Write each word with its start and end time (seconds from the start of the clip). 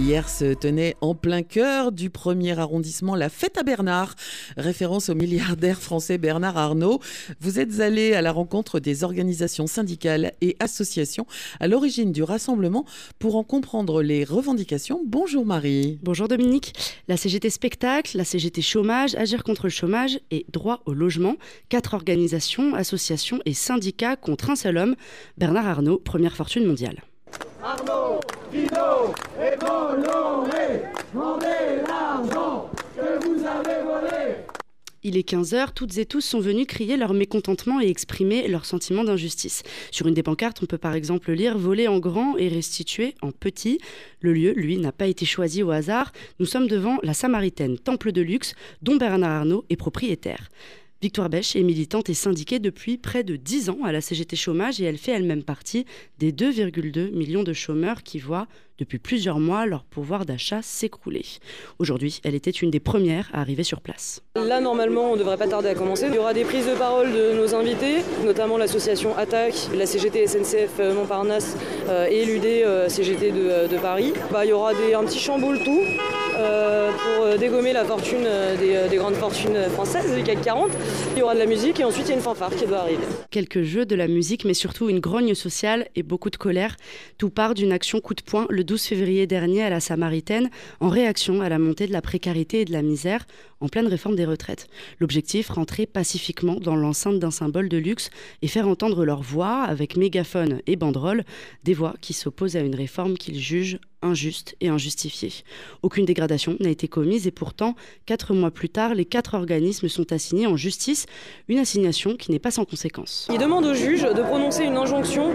Hier 0.00 0.30
se 0.30 0.54
tenait 0.54 0.96
en 1.02 1.14
plein 1.14 1.42
cœur 1.42 1.92
du 1.92 2.08
premier 2.08 2.58
arrondissement 2.58 3.14
la 3.14 3.28
fête 3.28 3.58
à 3.58 3.62
Bernard, 3.62 4.14
référence 4.56 5.10
au 5.10 5.14
milliardaire 5.14 5.78
français 5.78 6.16
Bernard 6.16 6.56
Arnault. 6.56 7.00
Vous 7.40 7.60
êtes 7.60 7.80
allé 7.80 8.14
à 8.14 8.22
la 8.22 8.32
rencontre 8.32 8.80
des 8.80 9.04
organisations 9.04 9.66
syndicales 9.66 10.32
et 10.40 10.56
associations 10.58 11.26
à 11.60 11.68
l'origine 11.68 12.12
du 12.12 12.22
rassemblement 12.22 12.86
pour 13.18 13.36
en 13.36 13.44
comprendre 13.44 14.02
les 14.02 14.24
revendications. 14.24 15.02
Bonjour 15.04 15.44
Marie. 15.44 15.98
Bonjour 16.02 16.28
Dominique. 16.28 16.72
La 17.06 17.18
CGT 17.18 17.50
Spectacle, 17.50 18.16
la 18.16 18.24
CGT 18.24 18.62
Chômage, 18.62 19.14
Agir 19.16 19.44
contre 19.44 19.64
le 19.64 19.70
chômage 19.70 20.18
et 20.30 20.46
Droit 20.50 20.80
au 20.86 20.94
logement, 20.94 21.36
quatre 21.68 21.92
organisations, 21.92 22.74
associations 22.74 23.40
et 23.44 23.52
syndicats 23.52 24.16
contre 24.16 24.48
un 24.48 24.56
seul 24.56 24.78
homme, 24.78 24.96
Bernard 25.36 25.66
Arnault, 25.66 25.98
première 25.98 26.36
fortune 26.36 26.64
mondiale. 26.64 27.02
Arnaud, 27.62 28.20
Il 35.02 35.16
est 35.16 35.26
15h, 35.26 35.68
toutes 35.74 35.96
et 35.96 36.04
tous 36.04 36.20
sont 36.20 36.40
venus 36.40 36.66
crier 36.66 36.98
leur 36.98 37.14
mécontentement 37.14 37.80
et 37.80 37.88
exprimer 37.88 38.46
leur 38.48 38.66
sentiment 38.66 39.02
d'injustice. 39.02 39.62
Sur 39.90 40.06
une 40.06 40.14
des 40.14 40.22
pancartes, 40.22 40.62
on 40.62 40.66
peut 40.66 40.78
par 40.78 40.94
exemple 40.94 41.32
lire 41.32 41.56
Voler 41.56 41.88
en 41.88 41.98
grand 41.98 42.36
et 42.36 42.48
restituer 42.48 43.14
en 43.22 43.32
petit. 43.32 43.78
Le 44.20 44.34
lieu, 44.34 44.52
lui, 44.52 44.76
n'a 44.76 44.92
pas 44.92 45.06
été 45.06 45.24
choisi 45.24 45.62
au 45.62 45.70
hasard. 45.70 46.12
Nous 46.38 46.46
sommes 46.46 46.68
devant 46.68 46.98
la 47.02 47.14
Samaritaine, 47.14 47.78
temple 47.78 48.12
de 48.12 48.20
luxe, 48.20 48.54
dont 48.82 48.96
Bernard 48.96 49.40
Arnault 49.40 49.64
est 49.70 49.76
propriétaire. 49.76 50.50
Victoire 51.02 51.30
Bèche 51.30 51.56
est 51.56 51.62
militante 51.62 52.10
et 52.10 52.14
syndiquée 52.14 52.58
depuis 52.58 52.98
près 52.98 53.24
de 53.24 53.36
10 53.36 53.70
ans 53.70 53.78
à 53.84 53.92
la 53.92 54.02
CGT 54.02 54.36
Chômage 54.36 54.82
et 54.82 54.84
elle 54.84 54.98
fait 54.98 55.12
elle-même 55.12 55.42
partie 55.42 55.86
des 56.18 56.30
2,2 56.30 57.10
millions 57.12 57.42
de 57.42 57.54
chômeurs 57.54 58.02
qui 58.02 58.18
voient 58.18 58.46
depuis 58.78 58.98
plusieurs 58.98 59.40
mois 59.40 59.64
leur 59.64 59.84
pouvoir 59.84 60.26
d'achat 60.26 60.60
s'écrouler. 60.60 61.24
Aujourd'hui, 61.78 62.20
elle 62.22 62.34
était 62.34 62.50
une 62.50 62.70
des 62.70 62.80
premières 62.80 63.30
à 63.32 63.40
arriver 63.40 63.62
sur 63.62 63.80
place. 63.80 64.20
Là, 64.36 64.60
normalement, 64.60 65.12
on 65.12 65.14
ne 65.14 65.20
devrait 65.20 65.38
pas 65.38 65.48
tarder 65.48 65.68
à 65.70 65.74
commencer. 65.74 66.04
Il 66.08 66.14
y 66.14 66.18
aura 66.18 66.34
des 66.34 66.44
prises 66.44 66.66
de 66.66 66.74
parole 66.74 67.10
de 67.12 67.32
nos 67.32 67.54
invités, 67.54 68.02
notamment 68.22 68.58
l'association 68.58 69.16
Attaque, 69.16 69.70
la 69.74 69.86
CGT 69.86 70.26
SNCF 70.26 70.80
Montparnasse 70.94 71.56
euh, 71.88 72.08
et 72.10 72.26
l'UD 72.26 72.44
euh, 72.44 72.90
CGT 72.90 73.32
de, 73.32 73.78
Paris. 73.78 74.12
Bah, 74.30 74.44
il 74.44 74.50
y 74.50 74.52
aura 74.52 74.72
un 74.72 75.04
petit 75.04 75.18
chamboule 75.18 75.60
tout 75.64 75.80
euh, 76.40 76.40
euh, 76.40 76.69
dégommer 77.36 77.72
la 77.72 77.84
fortune 77.84 78.24
euh, 78.24 78.88
des, 78.88 78.96
grandes 78.96 79.14
fortunes 79.14 79.58
françaises 79.70 80.14
du 80.14 80.22
CAC 80.22 80.42
40. 80.42 80.70
Il 81.14 81.18
y 81.18 81.22
aura 81.22 81.34
de 81.34 81.38
la 81.38 81.46
musique 81.46 81.80
et 81.80 81.84
ensuite 81.84 82.06
il 82.06 82.10
y 82.10 82.12
a 82.12 82.16
une 82.16 82.22
fanfare 82.22 82.54
qui 82.54 82.66
doit 82.66 82.78
arriver. 82.78 83.04
Quelques 83.30 83.62
jeux, 83.62 83.86
de 83.86 83.94
la 83.94 84.08
musique, 84.08 84.44
mais 84.44 84.54
surtout 84.54 84.88
une 84.88 85.00
grogne 85.00 85.34
sociale 85.34 85.88
et 85.96 86.02
beaucoup 86.02 86.30
de 86.30 86.36
colère. 86.36 86.76
Tout 87.18 87.30
part 87.30 87.54
d'une 87.54 87.72
action 87.72 88.00
coup 88.00 88.14
de 88.14 88.22
poing 88.22 88.46
le 88.50 88.64
12 88.64 88.82
février 88.82 89.26
dernier 89.26 89.62
à 89.62 89.70
la 89.70 89.80
Samaritaine 89.80 90.50
en 90.80 90.88
réaction 90.88 91.40
à 91.40 91.48
la 91.48 91.58
montée 91.58 91.86
de 91.86 91.92
la 91.92 92.02
précarité 92.02 92.60
et 92.60 92.64
de 92.64 92.72
la 92.72 92.82
misère 92.82 93.26
en 93.60 93.68
pleine 93.68 93.86
réforme 93.86 94.16
des 94.16 94.24
retraites. 94.24 94.68
L'objectif, 94.98 95.50
rentrer 95.50 95.86
pacifiquement 95.86 96.56
dans 96.56 96.76
l'enceinte 96.76 97.18
d'un 97.18 97.30
symbole 97.30 97.68
de 97.68 97.76
luxe 97.76 98.10
et 98.42 98.48
faire 98.48 98.68
entendre 98.68 99.04
leur 99.04 99.22
voix 99.22 99.62
avec 99.62 99.96
mégaphone 99.96 100.60
et 100.66 100.76
banderole, 100.76 101.24
des 101.64 101.74
voix 101.74 101.94
qui 102.00 102.12
s'opposent 102.12 102.56
à 102.56 102.60
une 102.60 102.74
réforme 102.74 103.16
qu'ils 103.16 103.40
jugent 103.40 103.78
injuste 104.02 104.56
et 104.60 104.68
injustifiée. 104.68 105.32
Aucune 105.82 106.04
dégradation 106.04 106.56
n'a 106.60 106.70
été 106.70 106.88
commise 106.88 107.26
et 107.26 107.30
pourtant, 107.30 107.74
quatre 108.06 108.34
mois 108.34 108.50
plus 108.50 108.68
tard, 108.68 108.94
les 108.94 109.04
quatre 109.04 109.34
organismes 109.34 109.88
sont 109.88 110.12
assignés 110.12 110.46
en 110.46 110.56
justice, 110.56 111.06
une 111.48 111.58
assignation 111.58 112.16
qui 112.16 112.30
n'est 112.30 112.38
pas 112.38 112.50
sans 112.50 112.64
conséquence. 112.64 113.28
Il 113.32 113.38
demande 113.38 113.66
au 113.66 113.74
juge 113.74 114.02
de 114.02 114.22
prononcer 114.22 114.64
une 114.64 114.76
injonction 114.76 115.32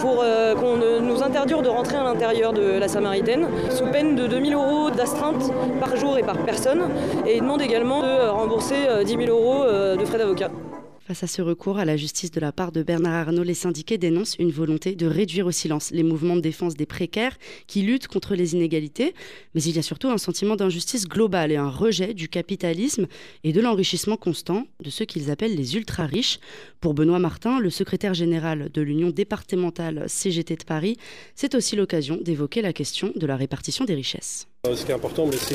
pour 0.00 0.20
euh, 0.22 0.54
qu'on 0.54 0.76
nous 1.00 1.22
interdire 1.22 1.62
de 1.62 1.68
rentrer 1.68 1.96
à 1.96 2.04
l'intérieur 2.04 2.52
de 2.52 2.78
la 2.78 2.88
Samaritaine, 2.88 3.46
sous 3.70 3.86
peine 3.86 4.16
de 4.16 4.26
2000 4.26 4.54
euros 4.54 4.90
d'astreinte 4.90 5.52
par 5.80 5.96
jour 5.96 6.18
et 6.18 6.22
par 6.22 6.44
personne, 6.44 6.82
et 7.26 7.36
il 7.36 7.42
demande 7.42 7.62
également 7.62 8.02
de 8.02 8.28
rembourser 8.28 8.76
10 9.04 9.14
euh, 9.14 9.26
000 9.26 9.30
euros 9.30 9.62
euh, 9.64 9.96
de 9.96 10.04
frais 10.04 10.18
d'avocat. 10.18 10.50
Face 11.08 11.22
à 11.22 11.26
ce 11.26 11.40
recours 11.40 11.78
à 11.78 11.86
la 11.86 11.96
justice 11.96 12.30
de 12.32 12.38
la 12.38 12.52
part 12.52 12.70
de 12.70 12.82
Bernard 12.82 13.28
Arnault, 13.28 13.42
les 13.42 13.54
syndiqués 13.54 13.96
dénoncent 13.96 14.36
une 14.38 14.50
volonté 14.50 14.94
de 14.94 15.06
réduire 15.06 15.46
au 15.46 15.50
silence 15.50 15.90
les 15.90 16.02
mouvements 16.02 16.36
de 16.36 16.42
défense 16.42 16.74
des 16.74 16.84
précaires 16.84 17.38
qui 17.66 17.80
luttent 17.80 18.08
contre 18.08 18.34
les 18.34 18.52
inégalités. 18.52 19.14
Mais 19.54 19.62
il 19.62 19.74
y 19.74 19.78
a 19.78 19.82
surtout 19.82 20.08
un 20.08 20.18
sentiment 20.18 20.54
d'injustice 20.54 21.08
globale 21.08 21.50
et 21.50 21.56
un 21.56 21.70
rejet 21.70 22.12
du 22.12 22.28
capitalisme 22.28 23.06
et 23.42 23.54
de 23.54 23.60
l'enrichissement 23.62 24.18
constant 24.18 24.66
de 24.84 24.90
ceux 24.90 25.06
qu'ils 25.06 25.30
appellent 25.30 25.56
les 25.56 25.76
ultra-riches. 25.76 26.40
Pour 26.78 26.92
Benoît 26.92 27.18
Martin, 27.18 27.58
le 27.58 27.70
secrétaire 27.70 28.12
général 28.12 28.68
de 28.70 28.82
l'Union 28.82 29.08
départementale 29.08 30.04
CGT 30.08 30.56
de 30.56 30.64
Paris, 30.64 30.98
c'est 31.34 31.54
aussi 31.54 31.74
l'occasion 31.74 32.18
d'évoquer 32.22 32.60
la 32.60 32.74
question 32.74 33.14
de 33.16 33.26
la 33.26 33.36
répartition 33.36 33.86
des 33.86 33.94
richesses. 33.94 34.46
Euh, 34.66 34.74
ce 34.74 34.84
qui 34.84 34.90
est 34.90 34.94
important, 34.96 35.24
c'est 35.30 35.54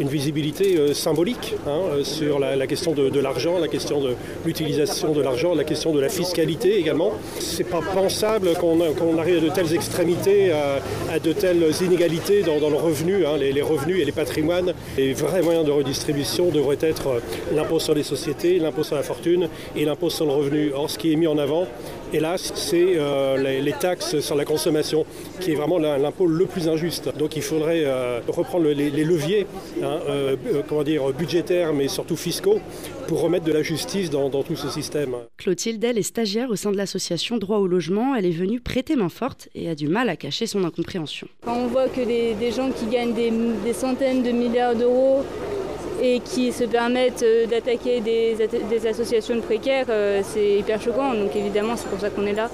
une, 0.00 0.08
visibilité 0.08 0.78
euh, 0.78 0.94
symbolique 0.94 1.56
hein, 1.66 1.80
euh, 1.92 2.04
sur 2.04 2.38
la, 2.38 2.66
question 2.66 2.92
de, 2.92 3.20
l'argent, 3.20 3.58
la 3.58 3.68
question 3.68 4.00
de 4.00 4.14
l'utilisation 4.46 5.12
de 5.12 5.20
l'argent, 5.20 5.54
la 5.54 5.64
question 5.64 5.92
de 5.92 6.00
la 6.00 6.08
fiscalité 6.08 6.78
également. 6.78 7.12
C'est 7.38 7.68
pas 7.68 7.82
pensable 7.82 8.54
qu'on 8.54 8.80
arrive 9.18 9.36
à 9.36 9.40
de 9.40 9.50
telles 9.50 9.74
extrémités, 9.74 10.52
à, 10.52 11.18
de 11.18 11.32
telles 11.34 11.70
inégalités 11.82 12.42
dans, 12.42 12.70
le 12.70 12.76
revenu, 12.76 13.26
hein, 13.26 13.36
les, 13.36 13.60
revenus 13.60 14.00
et 14.00 14.06
les 14.06 14.12
patrimoines. 14.12 14.72
Les 14.96 15.12
vrais 15.12 15.42
moyens 15.42 15.66
de 15.66 15.70
redistribution 15.72 16.48
devraient 16.48 16.78
être 16.80 17.20
l'impôt 17.54 17.78
sur 17.78 17.94
les 17.94 18.04
sociétés, 18.04 18.58
l'impôt 18.58 18.84
sur 18.84 18.96
la 18.96 19.02
fortune 19.02 19.50
et 19.76 19.84
l'impôt 19.84 20.08
sur 20.08 20.24
le 20.24 20.32
revenu. 20.32 20.72
Or, 20.72 20.88
ce 20.88 20.96
qui 20.96 21.12
est 21.12 21.16
mis 21.16 21.26
en 21.26 21.36
avant, 21.36 21.66
hélas, 22.12 22.52
c'est 22.54 22.98
les, 23.38 23.74
taxes 23.78 24.20
sur 24.20 24.34
la 24.34 24.44
consommation, 24.44 25.06
qui 25.40 25.52
est 25.52 25.54
vraiment 25.54 25.78
l'impôt 25.78 26.26
le 26.26 26.46
plus 26.46 26.68
injuste. 26.68 27.16
Donc 27.16 27.36
il 27.36 27.42
faudrait 27.42 27.84
reprendre 28.28 28.68
les, 28.68 29.04
leviers 29.04 29.46
hein, 29.82 29.98
euh, 30.08 30.36
euh, 30.46 30.62
comment 30.68 30.82
dire, 30.82 31.12
budgétaires, 31.12 31.72
mais 31.72 31.88
surtout 31.88 32.16
fiscaux, 32.16 32.60
pour 33.08 33.20
remettre 33.20 33.44
de 33.44 33.52
la 33.52 33.62
justice 33.62 34.10
dans, 34.10 34.30
tout 34.30 34.56
ce 34.56 34.68
système. 34.68 35.16
Clotilde, 35.36 35.82
elle 35.82 35.98
est 35.98 36.02
stagiaire 36.02 36.50
au 36.50 36.56
sein 36.56 36.70
de 36.70 36.76
l'association 36.76 37.36
Droit 37.36 37.58
au 37.58 37.66
logement. 37.66 38.14
Elle 38.14 38.26
est 38.26 38.30
venue 38.30 38.60
prêter 38.60 38.96
main 38.96 39.08
forte 39.08 39.48
et 39.54 39.68
a 39.68 39.74
du 39.74 39.88
mal 39.88 40.08
à 40.08 40.16
cacher 40.16 40.46
son 40.46 40.64
incompréhension. 40.64 41.26
Quand 41.44 41.56
on 41.56 41.66
voit 41.66 41.88
que 41.88 42.00
des, 42.00 42.52
gens 42.52 42.70
qui 42.70 42.86
gagnent 42.86 43.14
des, 43.14 43.72
centaines 43.72 44.22
de 44.22 44.30
milliards 44.30 44.74
d'euros 44.74 45.24
et 46.00 46.20
qui 46.20 46.52
se 46.52 46.64
permettent 46.64 47.22
euh, 47.22 47.46
d'attaquer 47.46 48.00
des, 48.00 48.36
des, 48.68 48.86
associations 48.86 49.36
de 49.36 49.40
précaires, 49.40 49.86
c'est 50.22 50.58
hyper 50.58 50.80
choquant. 50.80 51.14
Donc 51.14 51.34
évidemment, 51.36 51.76
c'est 51.76 51.88
pour 51.88 52.00
ça 52.00 52.10
qu'on 52.10 52.26
est 52.26 52.32
là. 52.32 52.50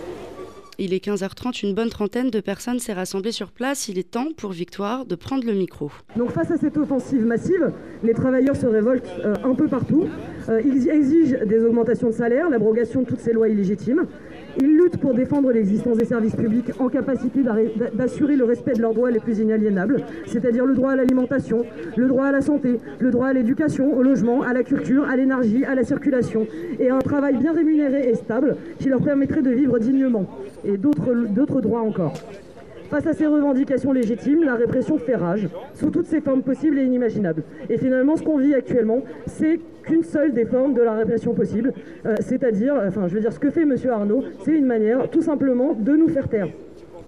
Il 0.79 0.93
est 0.93 1.03
15h30, 1.03 1.65
une 1.67 1.75
bonne 1.75 1.89
trentaine 1.89 2.29
de 2.29 2.39
personnes 2.41 2.81
s'est 2.81 2.93
rassemblée 2.93 3.33
sur 3.33 3.51
place. 3.51 3.89
Il 3.89 3.99
est 3.99 4.11
temps 4.11 4.29
pour 4.37 4.53
Victoire 4.53 5.07
de 5.07 5.15
prendre 5.15 5.47
le 5.47 5.55
micro. 5.55 5.91
Donc 6.17 6.33
face 6.33 6.51
à 6.51 6.59
cette 6.59 6.77
offensive 6.77 7.25
massive, 7.25 7.73
les 8.03 8.13
travailleurs 8.13 8.57
se 8.57 8.67
révoltent 8.67 9.09
euh, 9.25 9.37
un 9.43 9.55
peu 9.55 9.69
partout. 9.69 10.07
Euh, 10.51 10.61
ils 10.63 10.87
exigent 10.91 11.47
des 11.47 11.65
augmentations 11.65 12.09
de 12.09 12.13
salaire, 12.13 12.51
l'abrogation 12.51 13.01
de 13.01 13.07
toutes 13.07 13.21
ces 13.21 13.33
lois 13.33 13.49
illégitimes. 13.49 14.05
Ils 14.59 14.77
luttent 14.77 14.97
pour 14.97 15.13
défendre 15.15 15.53
l'existence 15.53 15.99
des 15.99 16.05
services 16.05 16.35
publics 16.35 16.71
en 16.79 16.89
capacité 16.89 17.41
d'assurer 17.95 18.37
le 18.37 18.45
respect 18.45 18.73
de 18.73 18.81
leurs 18.81 18.95
droits 18.95 19.11
les 19.11 19.21
plus 19.21 19.39
inaliénables, 19.39 20.03
c'est-à-dire 20.27 20.65
le 20.65 20.75
droit 20.75 20.93
à 20.93 20.97
l'alimentation, 20.97 21.65
le 21.97 22.09
droit 22.09 22.27
à 22.27 22.33
la 22.33 22.41
santé, 22.41 22.81
le 22.99 23.11
droit 23.11 23.29
à 23.29 23.33
l'éducation, 23.33 23.97
au 23.97 24.03
logement, 24.03 24.43
à 24.43 24.53
la 24.53 24.63
culture, 24.63 25.05
à 25.05 25.17
l'énergie, 25.17 25.65
à 25.65 25.75
la 25.75 25.85
circulation, 25.85 26.47
et 26.79 26.89
à 26.89 26.97
un 26.97 27.01
travail 27.01 27.37
bien 27.37 27.53
rémunéré 27.53 28.09
et 28.09 28.15
stable 28.15 28.57
qui 28.79 28.89
leur 28.89 29.03
permettrait 29.03 29.43
de 29.43 29.51
vivre 29.51 29.79
dignement, 29.79 30.27
et 30.65 30.77
d'autres 30.79 31.61
droits 31.61 31.83
encore. 31.83 32.15
Face 32.91 33.07
à 33.07 33.13
ces 33.13 33.27
revendications 33.27 33.93
légitimes, 33.93 34.45
la 34.45 34.55
répression 34.55 34.97
fait 34.97 35.17
rage, 35.17 35.49
sous 35.75 35.91
toutes 35.91 36.07
ses 36.07 36.21
formes 36.21 36.43
possibles 36.43 36.79
et 36.79 36.85
inimaginables. 36.85 37.43
Et 37.69 37.79
finalement, 37.79 38.17
ce 38.17 38.23
qu'on 38.23 38.39
vit 38.39 38.55
actuellement, 38.55 39.03
c'est 39.27 39.59
qu'une 39.83 40.05
seule 40.05 40.33
des 40.33 40.45
formes 40.45 40.75
de 40.75 40.83
la 40.83 40.95
répression 40.95 41.35
possible, 41.35 41.73
euh, 42.05 42.15
c'est-à-dire, 42.21 42.75
enfin, 42.87 43.09
je 43.09 43.15
veux 43.15 43.21
dire, 43.21 43.33
ce 43.33 43.41
que 43.41 43.51
fait 43.51 43.63
M. 43.63 43.75
Arnaud, 43.91 44.23
c'est 44.45 44.57
une 44.57 44.67
manière, 44.67 45.11
tout 45.11 45.23
simplement, 45.23 45.75
de 45.75 45.97
nous 45.97 46.09
faire 46.09 46.29
taire. 46.29 46.49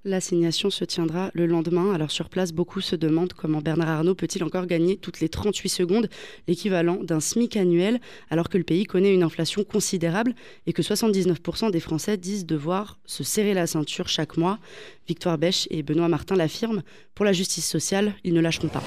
L'assignation 0.08 0.70
se 0.70 0.86
tiendra 0.86 1.30
le 1.34 1.44
lendemain. 1.44 1.92
Alors 1.92 2.10
sur 2.10 2.30
place, 2.30 2.52
beaucoup 2.52 2.80
se 2.80 2.96
demandent 2.96 3.34
comment 3.34 3.60
Bernard 3.60 3.90
Arnault 3.90 4.14
peut-il 4.14 4.42
encore 4.42 4.64
gagner 4.64 4.96
toutes 4.96 5.20
les 5.20 5.28
38 5.28 5.68
secondes 5.68 6.08
l'équivalent 6.46 6.98
d'un 7.02 7.20
SMIC 7.20 7.58
annuel 7.58 8.00
alors 8.30 8.48
que 8.48 8.56
le 8.56 8.64
pays 8.64 8.84
connaît 8.84 9.12
une 9.12 9.22
inflation 9.22 9.64
considérable 9.64 10.34
et 10.66 10.72
que 10.72 10.80
79% 10.80 11.70
des 11.70 11.80
Français 11.80 12.16
disent 12.16 12.46
devoir 12.46 12.98
se 13.04 13.22
serrer 13.22 13.52
la 13.52 13.66
ceinture 13.66 14.08
chaque 14.08 14.38
mois. 14.38 14.58
Victoire 15.06 15.36
Bèche 15.36 15.68
et 15.70 15.82
Benoît 15.82 16.08
Martin 16.08 16.36
l'affirment. 16.36 16.82
Pour 17.14 17.26
la 17.26 17.34
justice 17.34 17.68
sociale, 17.68 18.14
ils 18.24 18.32
ne 18.32 18.40
lâcheront 18.40 18.68
pas. 18.68 18.82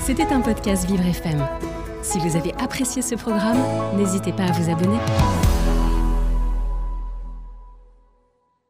C'était 0.00 0.32
un 0.32 0.40
podcast 0.40 0.88
Vivre 0.88 1.04
FM. 1.04 1.46
Si 2.00 2.18
vous 2.18 2.34
avez 2.34 2.54
apprécié 2.54 3.02
ce 3.02 3.14
programme, 3.14 3.62
n'hésitez 3.98 4.32
pas 4.32 4.44
à 4.44 4.52
vous 4.52 4.70
abonner. 4.70 4.98